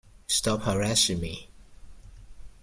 [0.25, 1.51] Stop harassing me!